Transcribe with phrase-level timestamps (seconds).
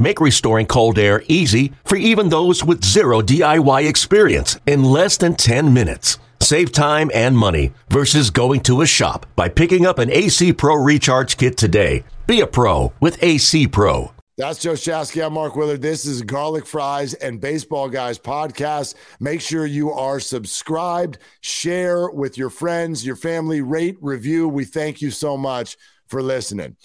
[0.00, 5.36] Make restoring cold air easy for even those with zero DIY experience in less than
[5.36, 6.18] 10 minutes.
[6.40, 10.76] Save time and money versus going to a shop by picking up an AC Pro
[10.76, 12.02] Recharge Kit today.
[12.26, 14.12] Be a pro with AC Pro.
[14.38, 15.22] That's Joe Shasky.
[15.22, 15.82] I'm Mark Willard.
[15.82, 18.94] This is Garlic Fries and Baseball Guys podcast.
[19.20, 24.48] Make sure you are subscribed, share with your friends, your family, rate, review.
[24.48, 25.76] We thank you so much
[26.08, 26.78] for listening.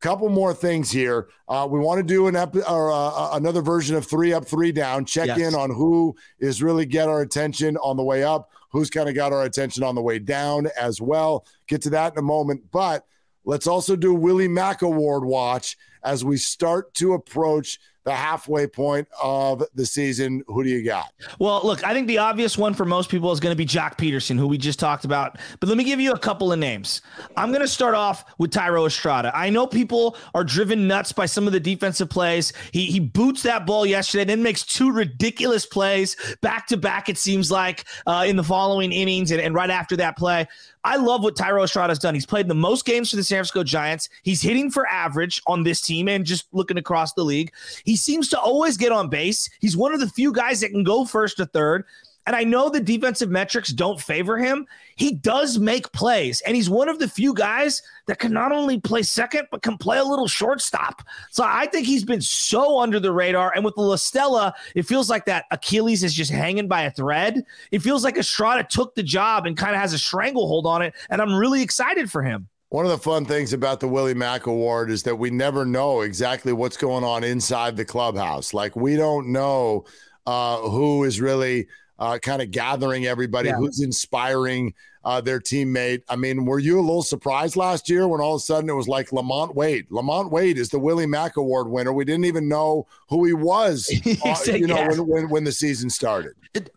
[0.00, 1.28] Couple more things here.
[1.48, 4.70] Uh, we want to do an ep- or uh, another version of three up, three
[4.70, 5.04] down.
[5.04, 5.38] Check yes.
[5.38, 9.16] in on who is really get our attention on the way up, who's kind of
[9.16, 11.44] got our attention on the way down as well.
[11.66, 13.06] Get to that in a moment, but
[13.44, 19.06] let's also do Willie Mac Award watch as we start to approach the halfway point
[19.22, 20.42] of the season.
[20.46, 21.12] Who do you got?
[21.38, 23.98] Well, look, I think the obvious one for most people is going to be Joc
[23.98, 25.38] Pederson, who we just talked about.
[25.60, 27.02] But let me give you a couple of names.
[27.36, 29.30] I'm going to start off with Thairo Estrada.
[29.34, 32.54] I know people are driven nuts by some of the defensive plays.
[32.72, 37.10] He he boots that ball yesterday, then makes two ridiculous plays back to back.
[37.10, 40.46] It seems like uh, in the following innings and, and right after that play.
[40.84, 42.14] I love what Thairo Estrada's done.
[42.14, 44.08] He's played the most games for the San Francisco Giants.
[44.22, 47.52] He's hitting for average on this team and just looking across the league.
[47.84, 49.48] He seems to always get on base.
[49.60, 51.84] He's one of the few guys that can go first to third.
[52.28, 54.66] And I know the defensive metrics don't favor him.
[54.96, 58.78] He does make plays, and he's one of the few guys that can not only
[58.78, 61.00] play second, but can play a little shortstop.
[61.30, 63.54] So I think he's been so under the radar.
[63.56, 66.90] And with the La Stella, it feels like that Achilles is just hanging by a
[66.90, 67.46] thread.
[67.70, 70.92] It feels like Estrada took the job and kind of has a stranglehold on it.
[71.08, 72.46] And I'm really excited for him.
[72.68, 76.02] One of the fun things about the Willie Mac Award is that we never know
[76.02, 78.52] exactly what's going on inside the clubhouse.
[78.52, 79.86] Like, we don't know
[80.26, 83.56] uh, who is really uh, kind of gathering everybody, yeah.
[83.56, 86.02] who's inspiring uh, their teammate.
[86.08, 88.74] I mean, were you a little surprised last year when all of a sudden it
[88.74, 89.88] was like LaMonte Wade?
[89.90, 91.92] LaMonte Wade is the Willie Mac Award winner.
[91.92, 93.90] We didn't even know who he was,
[94.24, 96.32] uh, you know, when, when, when the season started.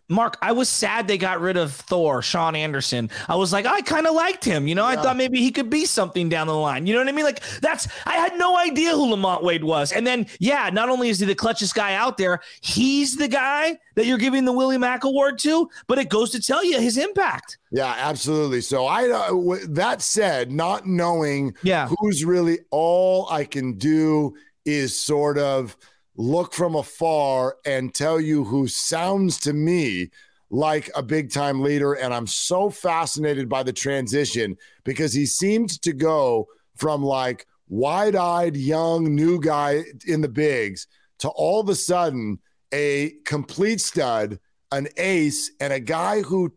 [0.08, 3.10] Mark, I was sad they got rid of Thor, Shaun Anderson.
[3.28, 4.68] I was like, I kind of liked him.
[4.68, 4.98] You know, yeah.
[4.98, 6.86] I thought maybe he could be something down the line.
[6.86, 7.24] You know what I mean?
[7.24, 9.92] Like that's I had no idea who LaMonte Wade was.
[9.92, 13.78] And then, yeah, not only is he the clutchest guy out there, he's the guy
[13.94, 15.68] that you're giving the Willie Mac Award to.
[15.86, 17.58] But it goes to tell you his impact.
[17.70, 18.60] Yeah, absolutely.
[18.60, 21.88] So I uh, w- that said, not knowing yeah.
[21.88, 24.34] who's really all I can do
[24.64, 25.76] is sort of
[26.16, 30.10] look from afar and tell you who sounds to me
[30.50, 35.80] like a big time leader and I'm so fascinated by the transition because he seemed
[35.82, 36.46] to go
[36.76, 40.86] from like wide-eyed young new guy in the bigs
[41.20, 42.38] to all of a sudden
[42.74, 44.38] a complete stud,
[44.70, 46.52] an ace and a guy who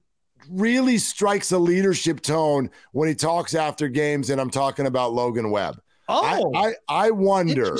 [0.49, 5.51] really strikes a leadership tone when he talks after games, and I'm talking about Logan
[5.51, 5.81] Webb.
[6.07, 6.73] Oh, I, I,
[7.07, 7.77] I wonder.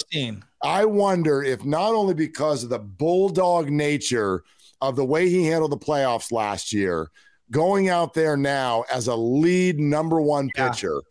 [0.64, 4.44] I wonder if not only because of the bulldog nature
[4.82, 7.12] of the way he handled the playoffs last year,
[7.52, 11.02] going out there now as a lead number one pitcher,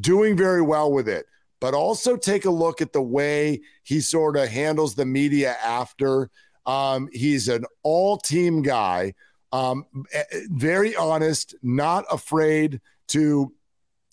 [0.00, 1.26] doing very well with it,
[1.60, 6.30] but also take a look at the way he sort of handles the media after.
[6.66, 9.14] Um, he's an all team guy
[9.52, 13.52] um, eh, eh, very honest, not afraid to,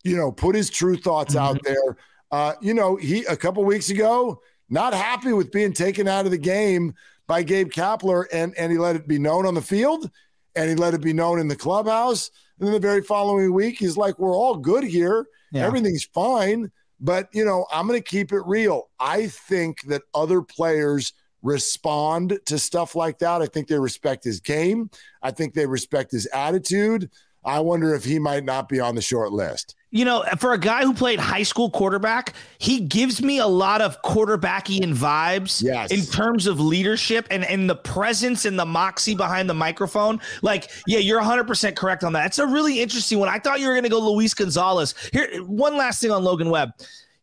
[0.03, 1.45] you know, put his true thoughts mm-hmm.
[1.45, 1.97] out there.
[2.31, 6.31] Uh, you know, he a couple weeks ago, not happy with being taken out of
[6.31, 6.93] the game
[7.27, 10.09] by Gabe Kapler, and and he let it be known on the field,
[10.55, 12.31] and he let it be known in the clubhouse.
[12.59, 15.27] And then the very following week, he's like, "We're all good here.
[15.51, 15.65] Yeah.
[15.65, 18.89] Everything's fine." But you know, I'm going to keep it real.
[18.99, 21.13] I think that other players
[21.45, 23.41] respond to stuff like that.
[23.41, 24.89] I think they respect his game.
[25.21, 27.09] I think they respect his attitude.
[27.45, 29.75] I wonder if he might not be on the short list.
[29.91, 33.81] you know, for a guy who played high school quarterback, he gives me a lot
[33.81, 35.91] of quarterbackian vibes yes.
[35.91, 40.19] in terms of leadership and, and the presence and the moxie behind the microphone.
[40.41, 42.25] Like, yeah, you're 100% correct on that.
[42.25, 43.29] It's a really interesting one.
[43.29, 44.95] I thought you were going to go Luis Gonzalez.
[45.13, 46.71] Here, one last thing on Logan Webb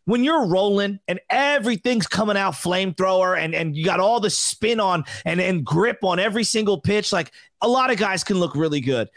[0.05, 4.81] when you're rolling and everything's coming out flamethrower and, and you got all the spin
[4.81, 8.55] on and, and grip on every single pitch, like a lot of guys can look
[8.55, 9.09] really good.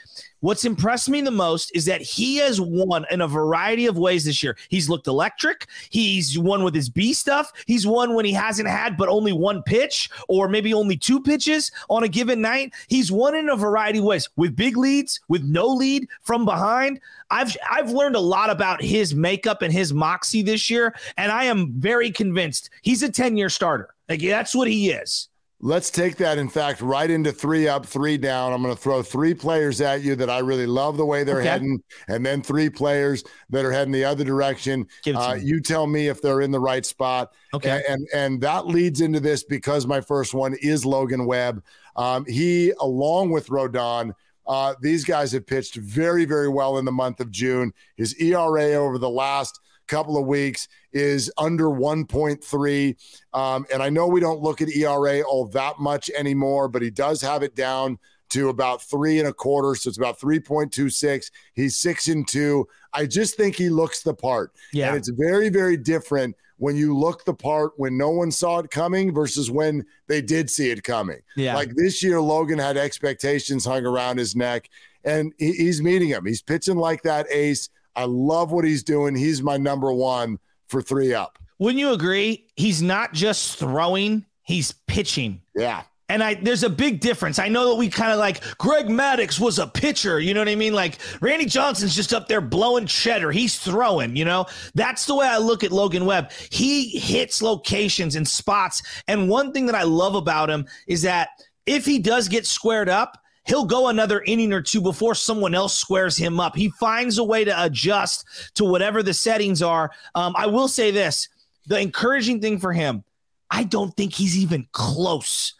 [0.42, 4.26] What's impressed me the most is that he has won in a variety of ways
[4.26, 4.56] this year.
[4.70, 5.66] He's looked electric.
[5.90, 7.52] He's won with his B stuff.
[7.66, 11.72] He's won when he hasn't had but only one pitch or maybe only two pitches
[11.90, 12.74] on a given night.
[12.88, 17.00] He's won in a variety of ways with big leads, with no lead from behind.
[17.32, 21.46] I've I've learned a lot about his makeup and his moxie this year, and I
[21.46, 23.96] am very convinced he's a 10-year starter.
[24.08, 25.30] Like that's what he is.
[25.66, 28.54] Let's take that, in fact, right into three up, three down.
[28.54, 31.40] I'm going to throw three players at you that I really love the way they're
[31.40, 31.50] okay.
[31.50, 34.86] heading, and then three players that are heading the other direction.
[35.08, 37.34] Uh, you tell me if they're in the right spot.
[37.52, 37.84] Okay.
[37.88, 41.64] And, and, and that leads into this because my first one is Logan Webb.
[41.96, 44.12] Um, he, along with Rodon,
[44.46, 47.74] uh, these guys have pitched very, very well in the month of June.
[47.96, 52.96] His ERA over the last couple of weeks is under 1.3.
[53.34, 56.90] Um, and I know we don't look at ERA all that much anymore, but he
[56.90, 58.00] does have it down
[58.30, 59.76] to about three and a quarter.
[59.76, 61.32] So it's about 3.26.
[61.54, 62.68] He's six and two.
[62.94, 64.52] I just think he looks the part.
[64.74, 64.88] Yeah.
[64.88, 68.72] And it's very, very different when you look the part when no one saw it
[68.72, 71.20] coming versus when they did see it coming.
[71.36, 71.56] Yeah.
[71.56, 74.70] Like this year, Logan had expectations hung around his neck
[75.04, 76.26] and he's meeting them.
[76.26, 77.70] He's pitching like that ace.
[77.96, 79.16] I love what he's doing.
[79.16, 81.40] He's my number one for three up.
[81.60, 82.48] Wouldn't you agree?
[82.56, 85.42] He's not just throwing, he's pitching.
[85.56, 85.84] Yeah.
[86.08, 87.40] And I there's a big difference.
[87.40, 90.50] I know that we kind of like Greg Maddux was a pitcher, you know what
[90.50, 90.74] I mean?
[90.74, 93.32] Like Randy Johnson's just up there blowing cheddar.
[93.32, 94.46] He's throwing, you know?
[94.76, 96.32] That's the way I look at Logan Webb.
[96.52, 98.84] He hits locations and spots.
[99.08, 101.30] And one thing that I love about him is that
[101.66, 105.78] if he does get squared up, he'll go another inning or two before someone else
[105.78, 106.56] squares him up.
[106.56, 108.26] He finds a way to adjust
[108.56, 109.92] to whatever the settings are.
[110.14, 111.30] Um, I will say this
[111.68, 113.04] the encouraging thing for him,
[113.50, 115.54] I don't think he's even close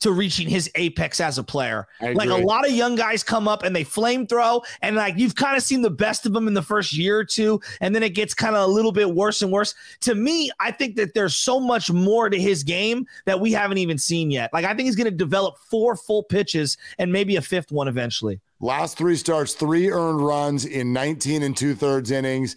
[0.00, 1.86] to reaching his apex as a player.
[2.00, 5.34] Like a lot of young guys come up and they flame throw, and like you've
[5.34, 8.02] kind of seen the best of them in the first year or two, and then
[8.02, 9.74] it gets kind of a little bit worse and worse.
[10.00, 13.78] To me, I think that there's so much more to his game that we haven't
[13.78, 14.50] even seen yet.
[14.52, 17.88] Like I think he's going to develop four full pitches and maybe a fifth one
[17.88, 18.40] eventually.
[18.60, 22.56] Last three starts, three earned runs in 19 and two thirds innings,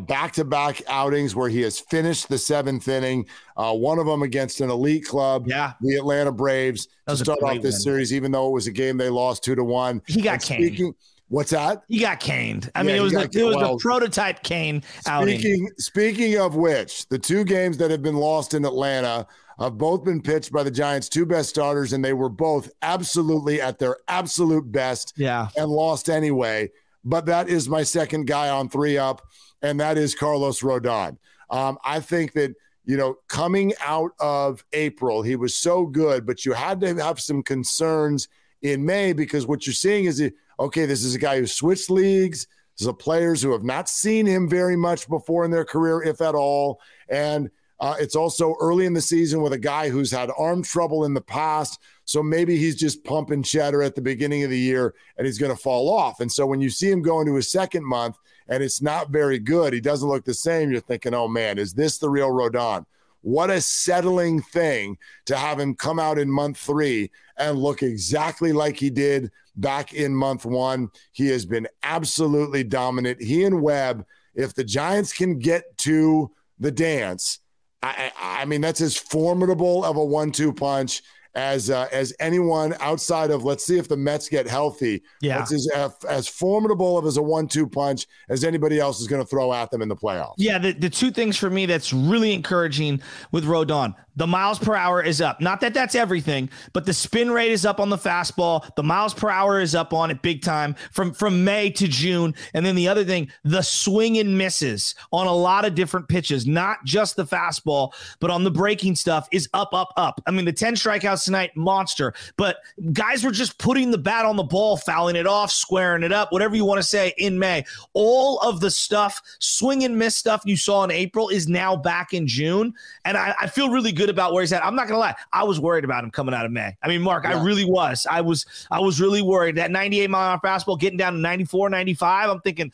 [0.00, 3.26] back to back outings where he has finished the seventh inning.
[3.56, 7.62] Uh, one of them against an elite club, yeah, the Atlanta Braves, to start off
[7.62, 7.80] this win.
[7.80, 10.02] series, even though it was a game they lost two to one.
[10.06, 10.94] He got Cained.
[11.28, 11.82] What's that?
[11.88, 12.70] He got Cained.
[12.74, 15.38] I yeah, mean, it was the, it was well, the prototype Cain outing.
[15.38, 19.26] Speaking, speaking of which, the two games that have been lost in Atlanta
[19.58, 23.60] have both been pitched by the Giants' two best starters, and they were both absolutely
[23.60, 25.48] at their absolute best yeah.
[25.56, 26.70] and lost anyway.
[27.04, 29.26] But that is my second guy on three up,
[29.62, 31.16] and that is Carlos Rodon.
[31.50, 36.44] Um, I think that, you know, coming out of April, he was so good, but
[36.44, 38.28] you had to have some concerns
[38.62, 40.22] in May because what you're seeing is,
[40.60, 42.46] okay, this is a guy who switched leagues.
[42.76, 46.02] This is a players who have not seen him very much before in their career,
[46.02, 46.80] if at all.
[47.08, 51.04] And uh, it's also early in the season with a guy who's had arm trouble
[51.04, 51.80] in the past.
[52.04, 55.54] So maybe he's just pumping cheddar at the beginning of the year and he's going
[55.54, 56.20] to fall off.
[56.20, 58.16] And so when you see him go into his second month
[58.48, 60.72] and it's not very good, he doesn't look the same.
[60.72, 62.84] You're thinking, oh man, is this the real Rodon?
[63.20, 68.52] What a settling thing to have him come out in month three and look exactly
[68.52, 70.90] like he did back in month one.
[71.12, 73.20] He has been absolutely dominant.
[73.22, 77.40] He and Webb, if the Giants can get to the dance,
[77.82, 81.02] I, I mean, that's as formidable of a one-two punch
[81.34, 83.44] as uh, as anyone outside of.
[83.44, 85.02] Let's see if the Mets get healthy.
[85.20, 89.06] Yeah, that's as uh, as formidable of as a one-two punch as anybody else is
[89.06, 90.34] going to throw at them in the playoffs.
[90.38, 94.74] Yeah, the, the two things for me that's really encouraging with Rodon the miles per
[94.74, 95.40] hour is up.
[95.40, 98.74] Not that that's everything, but the spin rate is up on the fastball.
[98.74, 102.34] The miles per hour is up on it big time from from May to June.
[102.52, 106.48] And then the other thing, the swing and misses on a lot of different pitches,
[106.48, 110.20] not just the fastball, but on the breaking stuff is up, up, up.
[110.26, 112.12] I mean, the 10 strikeouts tonight, monster.
[112.36, 112.56] But
[112.92, 116.32] guys were just putting the bat on the ball, fouling it off, squaring it up,
[116.32, 117.64] whatever you want to say in May.
[117.92, 122.12] All of the stuff, swing and miss stuff you saw in April is now back
[122.12, 122.74] in June.
[123.04, 124.64] And I, I feel really good good about where he's at.
[124.64, 126.76] I'm not gonna lie, I was worried about him coming out of May.
[126.82, 127.38] I mean, Mark, yeah.
[127.38, 128.06] I really was.
[128.10, 129.56] I was I was really worried.
[129.56, 132.30] That 98 mile an hour fastball getting down to 94, 95.
[132.30, 132.72] I'm thinking,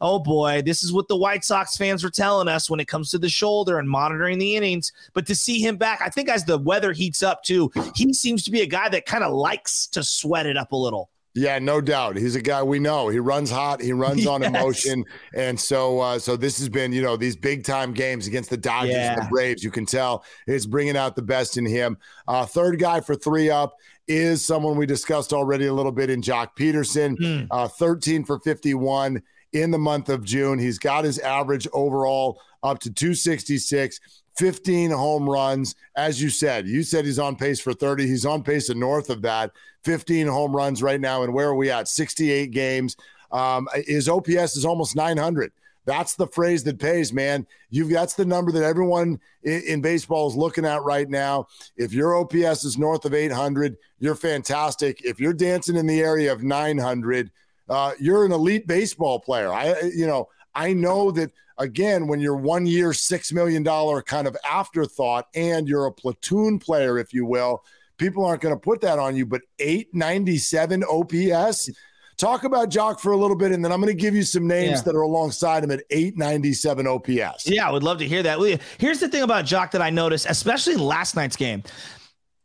[0.00, 3.10] oh boy, this is what the White Sox fans were telling us when it comes
[3.10, 4.92] to the shoulder and monitoring the innings.
[5.14, 8.44] But to see him back, I think as the weather heats up too, he seems
[8.44, 11.10] to be a guy that kind of likes to sweat it up a little.
[11.36, 12.16] Yeah, no doubt.
[12.16, 13.08] He's a guy we know.
[13.08, 13.82] He runs hot.
[13.82, 14.26] He runs yes.
[14.26, 18.26] on emotion, and so uh, so this has been you know these big time games
[18.26, 19.12] against the Dodgers yeah.
[19.12, 19.62] and the Braves.
[19.62, 21.98] You can tell it's bringing out the best in him.
[22.26, 23.74] Uh, third guy for three up
[24.08, 27.18] is someone we discussed already a little bit in Joc Pederson.
[27.18, 27.48] Mm.
[27.50, 30.58] Uh, Thirteen for fifty one in the month of June.
[30.58, 34.00] He's got his average overall up to two sixty six.
[34.36, 35.74] 15 home runs.
[35.96, 38.06] As you said, you said he's on pace for 30.
[38.06, 39.52] He's on pace and north of that.
[39.84, 41.22] 15 home runs right now.
[41.22, 41.88] And where are we at?
[41.88, 42.96] 68 games.
[43.32, 45.52] Um, his OPS is almost 900.
[45.86, 47.46] That's the phrase that pays, man.
[47.70, 51.46] You've that's the number that everyone in, in, baseball is looking at right now.
[51.76, 55.04] If your OPS is north of 800, you're fantastic.
[55.04, 57.30] If you're dancing in the area of 900,
[57.68, 59.52] uh, you're an elite baseball player.
[59.52, 63.64] I, you know, I know that again, when you're one year, $6 million
[64.02, 67.64] kind of afterthought and you're a platoon player, if you will,
[67.98, 69.26] people aren't going to put that on you.
[69.26, 71.70] But 897 OPS.
[72.16, 74.46] Talk about Joc for a little bit, and then I'm going to give you some
[74.46, 74.80] names yeah.
[74.82, 77.46] that are alongside him at 897 OPS.
[77.46, 78.38] Yeah, I would love to hear that.
[78.78, 81.62] Here's the thing about Joc that I noticed, especially last night's game.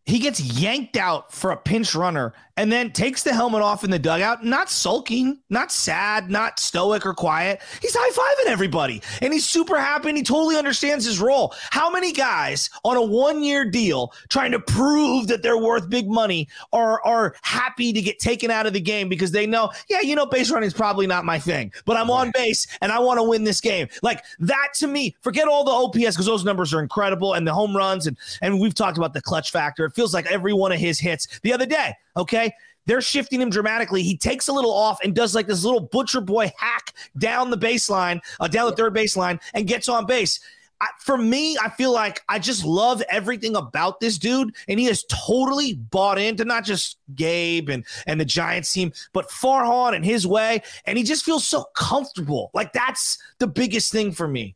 [0.06, 3.92] He gets yanked out for a pinch runner and then takes the helmet off in
[3.92, 7.62] the dugout, not sulking, not sad, not stoic or quiet.
[7.82, 11.54] He's high fiving everybody and he's super happy and he totally understands his role.
[11.70, 16.10] How many guys on a one year deal trying to prove that they're worth big
[16.10, 20.02] money are, are happy to get taken out of the game because they know, yeah,
[20.02, 23.00] you know, base running is probably not my thing, but I'm on base and I
[23.00, 23.88] want to win this game.
[24.02, 27.54] Like that to me, forget all the OPS because those numbers are incredible and the
[27.54, 29.91] home runs and, and we've talked about the clutch factor.
[29.92, 31.94] It feels like every one of his hits the other day.
[32.18, 32.52] Okay.
[32.88, 34.02] They're shifting him dramatically.
[34.02, 37.58] He takes a little off and does like this little butcher boy hack down the
[37.58, 40.40] baseline, uh, down the third baseline, and gets on base.
[40.82, 44.88] I, for me, I feel like I just love everything about this dude, and he
[44.88, 50.04] has totally bought into not just Gabe and and the Giants team, but Farhan and
[50.04, 52.50] his way, and he just feels so comfortable.
[52.56, 54.56] Like that's the biggest thing for me.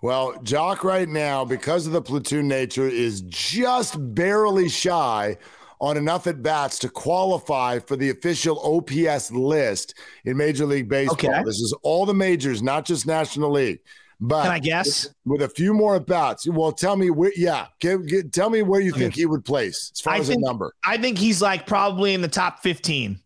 [0.00, 5.36] Well, Joc right now, because of the platoon nature, is just barely shy
[5.80, 11.30] on enough at bats to qualify for the official OPS list in Major League Baseball.
[11.30, 11.42] Okay.
[11.44, 13.80] This is all the majors, not just National League.
[14.20, 16.48] But can I guess with, with a few more at bats?
[16.48, 17.30] Well, tell me where.
[17.36, 17.66] Yeah,
[18.32, 19.02] tell me where you okay.
[19.02, 20.74] think he would place as far I as think, a number.
[20.84, 23.20] I think he's like probably in the top fifteen.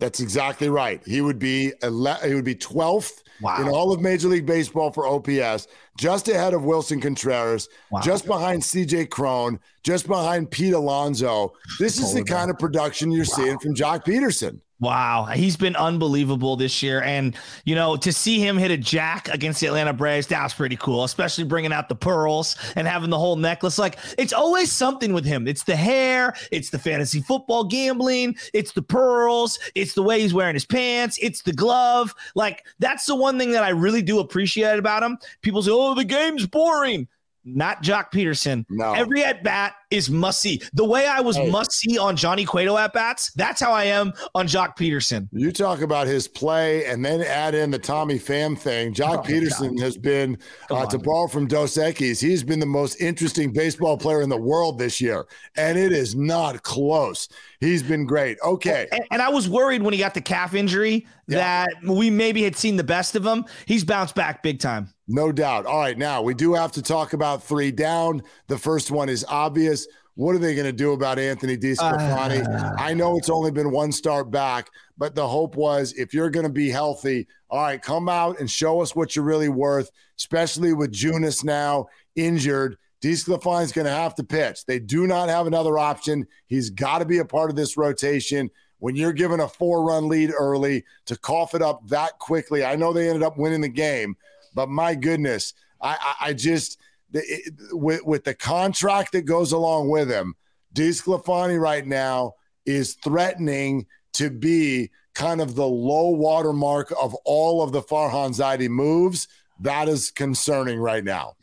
[0.00, 1.02] That's exactly right.
[1.04, 3.60] He would be ele- he would be 12th wow.
[3.60, 5.66] in all of Major League Baseball for OPS,
[5.98, 8.00] just ahead of Willson Contreras, wow.
[8.00, 11.52] just behind CJ Cron, just behind Pete Alonso.
[11.80, 13.36] This is the kind of production you're wow.
[13.36, 14.60] seeing from Joc Pederson.
[14.80, 19.28] Wow, he's been unbelievable this year, and you know to see him hit a jack
[19.28, 21.02] against the Atlanta Braves, that was pretty cool.
[21.02, 23.76] Especially bringing out the pearls and having the whole necklace.
[23.76, 25.48] Like it's always something with him.
[25.48, 30.32] It's the hair, it's the fantasy football gambling, it's the pearls, it's the way he's
[30.32, 32.14] wearing his pants, it's the glove.
[32.36, 35.18] Like that's the one thing that I really do appreciate about him.
[35.42, 37.08] People say, "Oh, the game's boring."
[37.54, 38.64] Not Joc Pederson.
[38.68, 38.92] No.
[38.92, 40.60] Every at bat is must see.
[40.74, 41.50] The way I was hey.
[41.50, 45.28] must see on Johnny Cueto at bats, that's how I am on Joc Pederson.
[45.32, 48.92] You talk about his play and then add in the Tommy Pham thing.
[48.92, 49.84] Joc oh, Pederson God.
[49.84, 50.38] has been,
[50.70, 54.36] uh, to borrow from Dos Equis, he's been the most interesting baseball player in the
[54.36, 55.26] world this year.
[55.56, 57.28] And it is not close.
[57.60, 58.38] He's been great.
[58.44, 58.88] Okay.
[58.92, 61.66] And, and I was worried when he got the calf injury yeah.
[61.66, 63.44] that we maybe had seen the best of him.
[63.66, 64.92] He's bounced back big time.
[65.08, 65.64] No doubt.
[65.64, 68.22] All right, now we do have to talk about three down.
[68.46, 69.88] The first one is obvious.
[70.16, 72.44] What are they going to do about Anthony DeSclafani?
[72.46, 76.28] Uh, I know it's only been one start back, but the hope was if you're
[76.28, 79.90] going to be healthy, all right, come out and show us what you're really worth,
[80.18, 81.86] especially with Junis now
[82.16, 82.76] injured.
[83.00, 84.66] DeSclafani's going to have to pitch.
[84.66, 86.26] They do not have another option.
[86.46, 88.50] He's got to be a part of this rotation.
[88.80, 92.76] When you're given a four run lead early to cough it up that quickly, I
[92.76, 94.16] know they ended up winning the game,
[94.58, 96.80] but my goodness, I, I, I just
[97.12, 97.22] the,
[97.70, 100.34] with, with the contract that goes along with him,
[100.74, 102.34] DeSclafani right now
[102.66, 108.68] is threatening to be kind of the low watermark of all of the Farhan Zaidi
[108.68, 109.28] moves.
[109.60, 111.36] That is concerning right now.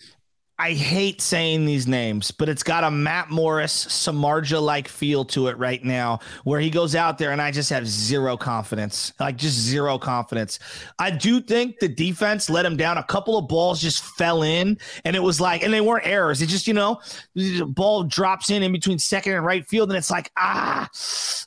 [0.58, 5.48] I hate saying these names, but it's got a Matt Morris, Samardzija like feel to
[5.48, 9.36] it right now, where he goes out there and I just have zero confidence, like
[9.36, 10.60] just zero confidence.
[10.98, 12.98] I do think the defense let him down.
[12.98, 16.42] A couple of balls just fell in, and it was like, and they weren't errors.
[16.42, 17.02] It just, you know,
[17.34, 20.90] the ball drops in in between second and right field, and it's like, ah,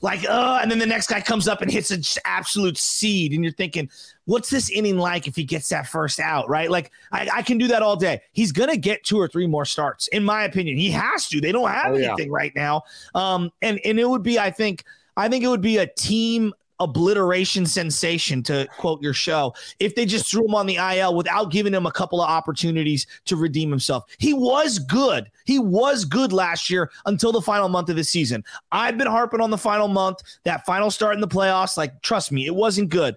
[0.02, 3.42] like, uh, and then the next guy comes up and hits an absolute seed, and
[3.42, 3.88] you're thinking,
[4.28, 6.70] what's this inning like if he gets that first out, right?
[6.70, 8.20] Like I, I, can do that all day.
[8.32, 10.76] He's gonna get two or three more starts, in my opinion.
[10.76, 11.40] He has to.
[11.40, 12.36] They don't have oh, anything yeah.
[12.36, 12.82] right now.
[13.14, 14.84] Um, and and it would be, I think,
[15.16, 20.04] I think it would be a team obliteration sensation to quote your show if they
[20.04, 23.70] just threw him on the IL without giving him a couple of opportunities to redeem
[23.70, 24.04] himself.
[24.18, 25.30] He was good.
[25.46, 28.44] He was good last year until the final month of the season.
[28.70, 31.78] I've been harping on the final month, that final start in the playoffs.
[31.78, 33.16] Like, trust me, it wasn't good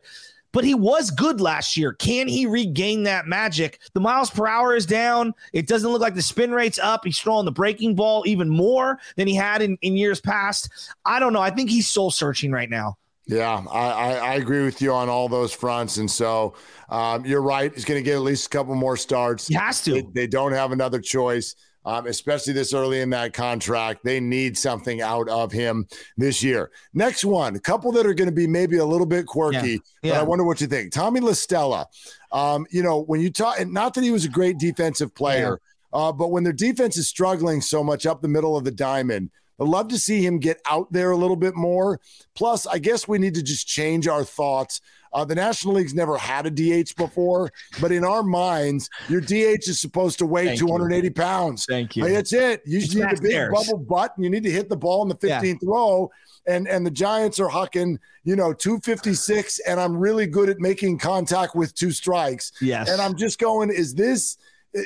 [0.52, 1.94] but he was good last year.
[1.94, 3.80] Can he regain that magic?
[3.94, 5.34] The miles per hour is down.
[5.54, 7.06] It doesn't look like the spin rate's up.
[7.06, 10.70] He's throwing the breaking ball even more than he had in, in years past.
[11.06, 11.42] I don't know.
[11.42, 12.98] I think he's soul searching right now.
[13.28, 15.98] Yeah, I, I, I, agree with you on all those fronts.
[15.98, 16.56] And so
[16.90, 17.74] um, you're right.
[17.74, 19.48] He's going to get at least a couple more starts.
[19.48, 19.94] He has to.
[19.94, 21.56] They, they don't have another choice
[21.86, 24.04] um, especially this early in that contract.
[24.04, 26.72] They need something out of him this year.
[26.94, 29.78] Next one, a couple that are going to be maybe a little bit quirky, yeah.
[30.04, 30.12] Yeah.
[30.14, 30.92] but I wonder what you think.
[30.92, 31.88] Tommy La Stella,
[32.32, 35.60] um, you know, when you talk, not that he was a great defensive player,
[35.94, 36.00] yeah.
[36.00, 39.30] uh, but when their defense is struggling so much up the middle of the diamond,
[39.62, 42.00] I'd love to see him get out there a little bit more.
[42.36, 44.82] Plus, I guess we need to just change our thoughts
[45.14, 47.52] uh, the National League's never had a DH before,
[47.82, 51.14] but in our minds, your DH is supposed to weigh Thank 280 you.
[51.14, 51.66] pounds.
[51.66, 52.04] Thank you.
[52.04, 52.62] Like, that's it.
[52.66, 55.16] You need a big bubble butt, and you need to hit the ball in the
[55.16, 55.56] 15th yeah.
[55.64, 56.10] row.
[56.48, 60.98] And and the Giants are hucking, you know, 256, and I'm really good at making
[60.98, 62.52] contact with two strikes.
[62.62, 62.90] Yes.
[62.90, 64.38] And I'm just going, is this
[64.76, 64.82] Uh,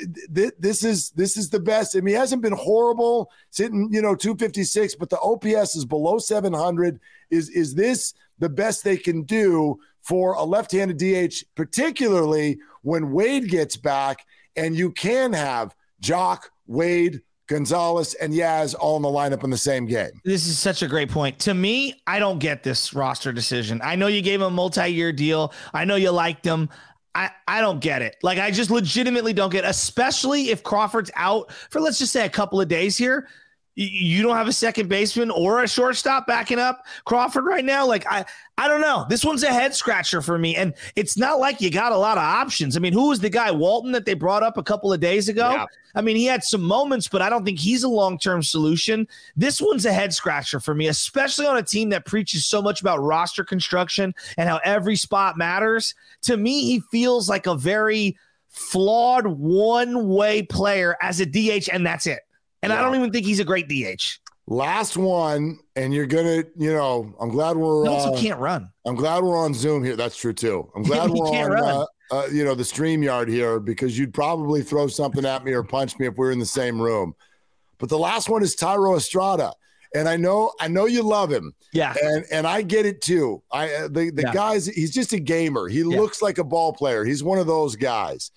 [0.58, 1.96] this is this is the best.
[1.96, 6.18] I mean, he hasn't been horrible sitting, you know, 256, but the OPS is below
[6.18, 6.98] 700.
[7.30, 13.48] Is is this the best they can do for a left-handed DH, particularly when Wade
[13.48, 14.24] gets back,
[14.56, 19.58] and you can have Jock, Wade, Gonzalez, and Yaz all in the lineup in the
[19.58, 20.10] same game.
[20.24, 21.38] This is such a great point.
[21.40, 23.80] To me, I don't get this roster decision.
[23.82, 25.52] I know you gave him a multi-year deal.
[25.72, 26.68] I know you liked him.
[27.16, 28.16] I, I don't get it.
[28.22, 32.28] Like I just legitimately don't get, especially if Crawford's out for let's just say a
[32.30, 33.26] couple of days here
[33.76, 37.86] you don't have a second baseman or a shortstop backing up Crawford right now.
[37.86, 38.24] Like I,
[38.56, 39.04] I don't know.
[39.10, 42.16] This one's a head scratcher for me, and it's not like you got a lot
[42.16, 42.76] of options.
[42.76, 45.28] I mean, who was the guy Walton that they brought up a couple of days
[45.28, 45.50] ago?
[45.50, 45.66] Yeah.
[45.94, 49.06] I mean, he had some moments, but I don't think he's a long term solution.
[49.36, 52.80] This one's a head scratcher for me, especially on a team that preaches so much
[52.80, 55.94] about roster construction and how every spot matters.
[56.22, 58.16] To me, he feels like a very
[58.48, 62.25] flawed one way player as a DH, and that's it.
[62.66, 62.80] And yeah.
[62.80, 64.18] I don't even think he's a great DH.
[64.48, 67.84] Last one, and you're gonna, you know, I'm glad we're.
[67.84, 68.68] He also uh, can't run.
[68.84, 69.94] I'm glad we're on Zoom here.
[69.94, 70.68] That's true too.
[70.74, 74.88] I'm glad we're on, uh, uh, you know, the StreamYard here because you'd probably throw
[74.88, 77.14] something at me or punch me if we were in the same room.
[77.78, 79.52] But the last one is Thairo Estrada,
[79.94, 81.54] and I know, I know you love him.
[81.72, 83.44] Yeah, and and I get it too.
[83.52, 84.32] I uh, the the yeah.
[84.32, 85.68] guys, he's just a gamer.
[85.68, 86.00] He yeah.
[86.00, 87.04] looks like a ball player.
[87.04, 88.32] He's one of those guys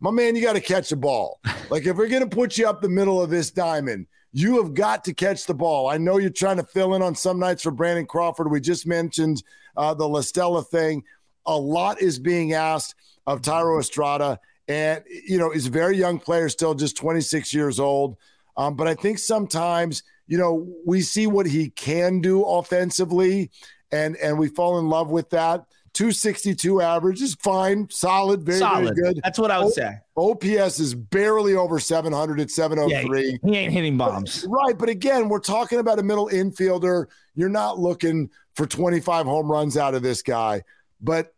[0.00, 1.40] my man, you got to catch the ball.
[1.70, 4.74] Like if we're going to put you up the middle of this diamond, you have
[4.74, 5.88] got to catch the ball.
[5.88, 8.50] I know you're trying to fill in on some nights for Brandon Crawford.
[8.50, 9.42] We just mentioned
[9.76, 11.04] uh, the La Stella thing.
[11.46, 12.94] A lot is being asked
[13.26, 17.80] of Thairo Estrada, and you know he's a very young player, still just 26 years
[17.80, 18.16] old.
[18.56, 23.50] Um, but I think sometimes you know we see what he can do offensively,
[23.90, 25.64] and and we fall in love with that.
[25.96, 28.94] 262 average is fine, solid, very, solid.
[28.94, 29.20] very good.
[29.24, 29.96] That's what I would o- say.
[30.14, 33.30] OPS is barely over 700 at 703.
[33.42, 34.42] Yeah, he ain't hitting bombs.
[34.42, 34.78] But, right.
[34.78, 37.06] But again, we're talking about a middle infielder.
[37.34, 40.62] You're not looking for 25 home runs out of this guy.
[41.00, 41.34] But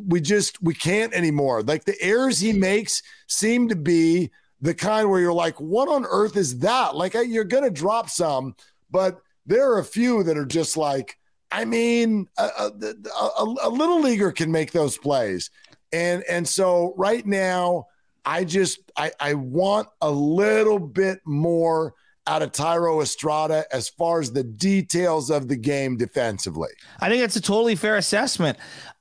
[0.00, 1.62] we just we can't anymore.
[1.62, 6.04] Like the errors he makes seem to be the kind where you're like, what on
[6.04, 6.94] earth is that?
[6.94, 8.54] Like you're gonna drop some,
[8.92, 11.18] but there are a few that are just like,
[11.52, 12.72] I mean, a, a,
[13.20, 15.50] a, a, little leaguer can make those plays,
[15.92, 17.86] and and so right now,
[18.24, 21.94] I just I, I want a little bit more
[22.26, 26.70] out of Thairo Estrada as far as the details of the game defensively.
[27.00, 28.58] I think that's a totally fair assessment.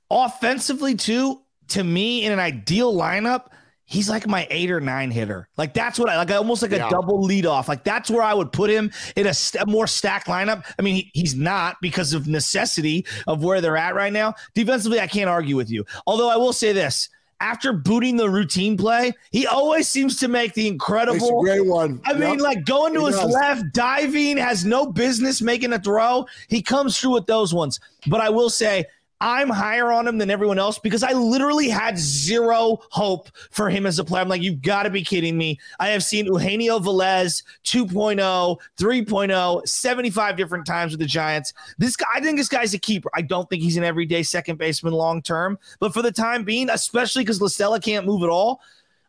[0.10, 3.48] Offensively, too, to me, in an ideal lineup,
[3.86, 5.48] he's like my eight or nine hitter.
[5.58, 7.68] Like that's what I like, almost like a double lead off.
[7.68, 10.66] Like that's where I would put him in a, st- more stacked lineup.
[10.80, 14.36] I mean, he, he's not because of necessity of where they're at right now.
[14.54, 15.86] Defensively, I can't argue with you.
[16.08, 17.10] Although I will say this
[17.42, 22.00] after booting the routine play, he always seems to make the incredible great one.
[22.06, 23.34] I mean, like going to he his does.
[23.34, 26.28] left, diving, has no business making a throw.
[26.48, 27.80] He comes through with those ones.
[28.08, 28.86] But I will say,
[29.22, 33.86] I'm higher on him than everyone else because I literally had zero hope for him
[33.86, 34.24] as a player.
[34.24, 35.60] I'm like, you've got to be kidding me.
[35.80, 41.54] I have seen Eugenio Velez 2.0, 3.0, 75 different times with the Giants.
[41.78, 43.12] This guy, I think this guy's a keeper.
[43.14, 46.72] I don't think he's an everyday second baseman long term, but for the time being,
[46.72, 48.60] especially because LaStella can't move at all,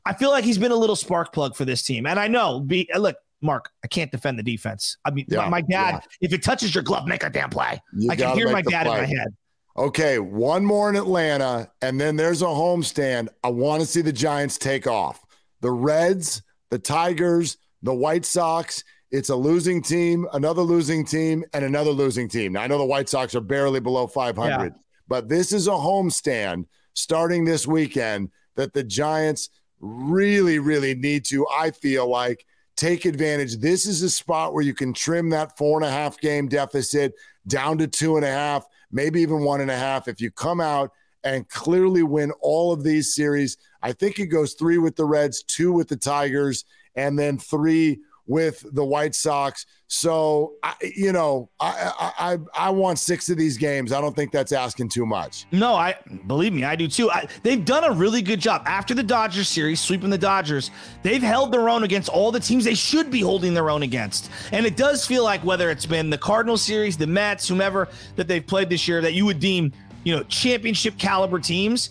[0.05, 2.07] I feel like he's been a little spark plug for this team.
[2.07, 4.99] And I know, be uh, look, Mark, I can't defend the defense.
[5.07, 6.01] I mean, yeah, my, my, dad, yeah.
[6.21, 7.81] if it touches your glove, make a damn play.
[7.97, 8.99] You I can hear my dad play.
[8.99, 9.35] in my head.
[9.77, 13.29] Okay, one more in Atlanta, and then there's a homestand.
[13.43, 15.25] I want to see the Giants take off.
[15.61, 18.85] The Reds, the Tigers, the White Sox.
[19.11, 22.53] It's a losing team, another losing team, and another losing team.
[22.53, 24.71] Now, I know the White Sox are barely below 500, yeah.
[25.09, 29.49] but this is a homestand starting this weekend that the Giants
[29.81, 32.45] really, really need to, I feel like,
[32.77, 33.57] take advantage.
[33.57, 37.15] This is a spot where you can trim that four and a half game deficit
[37.47, 40.07] down to two and a half maybe even one and a half.
[40.07, 40.93] If you come out
[41.25, 45.43] and clearly win all of these series, I think it goes three with the Reds,
[45.43, 49.67] two with the Tigers, and then three with the White Sox.
[49.89, 53.93] So, I, you know, I, I I want six of these games.
[53.93, 55.45] I don't think that's asking too much.
[55.53, 57.11] No, I believe me, I do too.
[57.11, 60.71] I, they've done a really good job after the Dodgers series, sweeping the Dodgers.
[61.03, 64.31] They've held their own against all the teams they should be holding their own against.
[64.53, 68.29] And it does feel like whether it's been the Cardinal series, the Mets, whomever that
[68.29, 69.73] they've played this year, that you would deem,
[70.05, 71.91] you know, championship caliber teams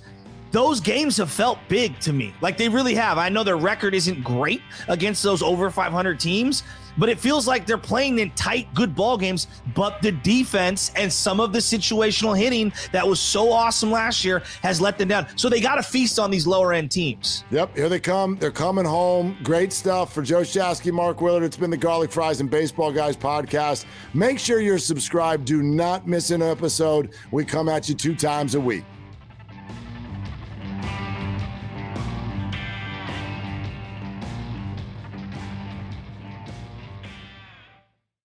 [0.52, 2.34] those games have felt big to me.
[2.42, 3.18] Like they really have.
[3.18, 6.64] I know their record isn't great against those over 500 teams,
[6.98, 9.48] but it feels like they're playing in tight, good ball games.
[9.74, 14.44] But the defense and some of the situational hitting that was so awesome last year
[14.62, 15.28] has let them down.
[15.38, 17.44] So they got to feast on these lower end teams.
[17.52, 18.36] Yep, here they come.
[18.36, 19.38] They're coming home.
[19.44, 21.44] Great stuff for Joe Shasky, Mark Willard.
[21.44, 23.86] It's been the Garlic Fries and Baseball Guys podcast.
[24.14, 25.46] Make sure you're subscribed.
[25.46, 27.14] Do not miss an episode.
[27.32, 28.84] We come at you two times a week.